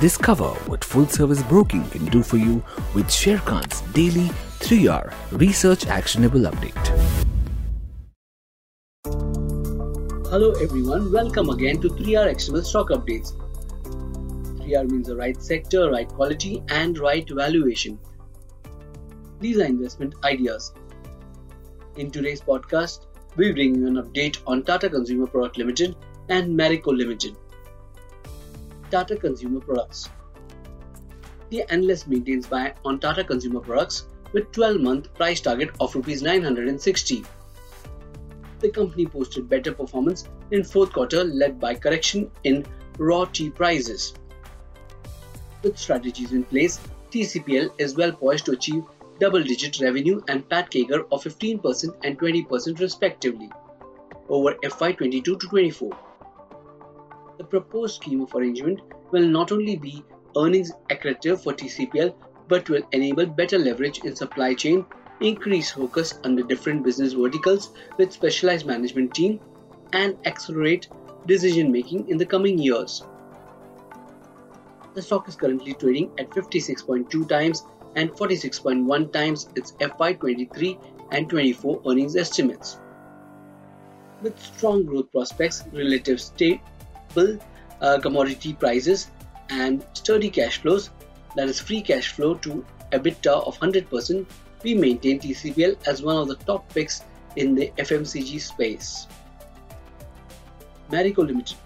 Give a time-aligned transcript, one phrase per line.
[0.00, 2.62] Discover what full service broking can do for you
[2.94, 6.86] with Sharekhan's daily 3R research actionable update.
[10.28, 13.32] Hello everyone, welcome again to 3R Actionable Stock Updates.
[14.58, 17.98] 3R means the right sector, right quality, and right valuation.
[19.40, 20.74] These are investment ideas.
[21.96, 23.06] In today's podcast,
[23.36, 25.96] we bring you an update on Tata Consumer Product Limited
[26.28, 27.34] and Marico Limited.
[28.90, 30.08] Tata Consumer Products.
[31.50, 36.22] The analyst maintains buy on Tata Consumer Products with 12 month price target of Rs
[36.22, 37.24] 960.
[38.60, 42.64] The company posted better performance in fourth quarter led by correction in
[42.98, 44.14] raw tea prices.
[45.62, 46.80] With strategies in place,
[47.10, 48.84] TCPL is well poised to achieve
[49.18, 53.50] double digit revenue and PAT CAGR of 15% and 20% respectively
[54.28, 55.98] over FY22 to 24.
[57.38, 60.04] The proposed scheme of arrangement will not only be
[60.36, 62.14] earnings accretive for TCPL
[62.48, 64.86] but will enable better leverage in supply chain,
[65.20, 69.40] increase focus the different business verticals with specialized management team,
[69.92, 70.88] and accelerate
[71.26, 73.02] decision making in the coming years.
[74.94, 77.64] The stock is currently trading at 56.2 times
[77.96, 80.78] and 46.1 times its FY23
[81.12, 82.78] and 24 earnings estimates.
[84.22, 86.20] With strong growth prospects, relative
[87.16, 87.38] stable
[87.80, 89.10] uh, commodity prices,
[89.50, 90.90] and sturdy cash flows,
[91.36, 94.26] that is free cash flow to EBITDA of 100%,
[94.62, 97.02] we maintain TCPL as one of the top picks
[97.36, 99.06] in the FMCG space.
[100.90, 101.56] Marico Limited.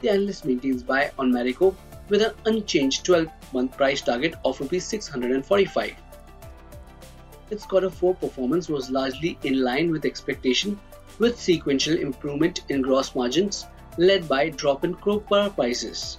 [0.00, 1.74] The analyst maintains buy on Marico
[2.08, 5.94] with an unchanged 12-month price target of Rs 645.
[7.50, 10.78] Its quarter 4 performance was largely in line with expectation
[11.18, 13.66] with sequential improvement in gross margins
[13.98, 16.18] led by drop in copra prices.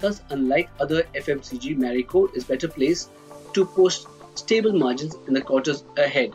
[0.00, 3.10] Thus, unlike other FMCG, Marico is better placed
[3.52, 6.34] to post stable margins in the quarters ahead.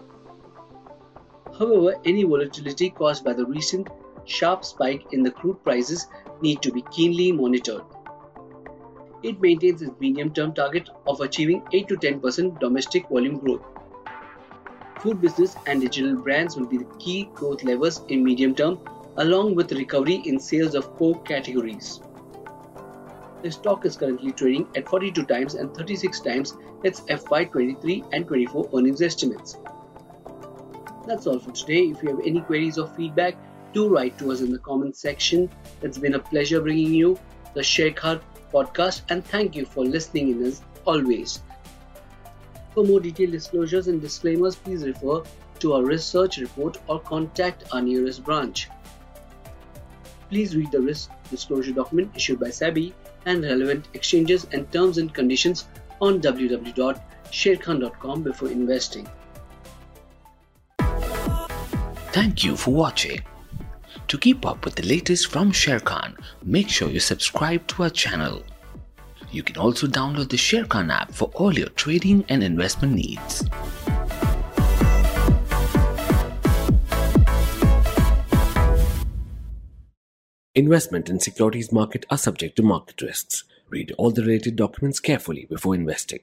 [1.58, 3.90] However, any volatility caused by the recent
[4.26, 6.08] sharp spike in the crude prices
[6.42, 7.84] need to be keenly monitored.
[9.24, 13.62] It maintains its medium-term target of achieving 8 to 10% domestic volume growth.
[15.00, 18.80] Food business and digital brands will be the key growth levers in medium term
[19.18, 22.00] along with recovery in sales of core categories.
[23.42, 28.70] The stock is currently trading at 42 times and 36 times its FY23 and 24
[28.76, 29.58] earnings estimates.
[31.08, 31.86] That's all for today.
[31.86, 33.38] If you have any queries or feedback,
[33.74, 35.50] do write to us in the comments section.
[35.82, 37.18] It's been a pleasure bringing you
[37.54, 38.22] the Sharekhan
[38.54, 41.42] podcast and thank you for listening in as always.
[42.74, 45.24] For more detailed disclosures and disclaimers, please refer
[45.60, 48.70] to our research report or contact our nearest branch.
[50.32, 52.94] Please read the risk disclosure document issued by SEBI
[53.26, 55.68] and relevant exchanges and terms and conditions
[56.00, 59.10] on www.sharekhan.com before investing.
[62.14, 63.20] Thank you for watching.
[64.08, 68.42] To keep up with the latest from Sharekhan, make sure you subscribe to our channel.
[69.32, 73.44] You can also download the Sharekhan app for all your trading and investment needs.
[80.54, 83.46] Investment in securities market are subject to market risks.
[83.70, 86.20] Read all the related documents carefully before investing.